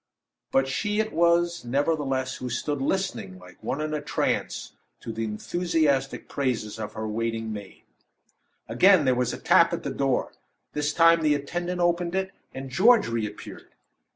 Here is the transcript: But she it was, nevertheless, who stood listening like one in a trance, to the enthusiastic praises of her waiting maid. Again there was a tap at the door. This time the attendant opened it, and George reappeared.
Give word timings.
But 0.51 0.67
she 0.67 0.99
it 0.99 1.13
was, 1.13 1.63
nevertheless, 1.63 2.37
who 2.37 2.49
stood 2.49 2.81
listening 2.81 3.37
like 3.37 3.61
one 3.61 3.79
in 3.79 3.93
a 3.93 4.01
trance, 4.01 4.71
to 5.01 5.13
the 5.13 5.25
enthusiastic 5.25 6.27
praises 6.27 6.79
of 6.79 6.93
her 6.93 7.07
waiting 7.07 7.53
maid. 7.53 7.83
Again 8.67 9.05
there 9.05 9.13
was 9.13 9.31
a 9.31 9.37
tap 9.37 9.73
at 9.73 9.83
the 9.83 9.93
door. 9.93 10.31
This 10.73 10.91
time 10.91 11.21
the 11.21 11.35
attendant 11.35 11.81
opened 11.81 12.15
it, 12.15 12.31
and 12.51 12.71
George 12.71 13.09
reappeared. 13.09 13.67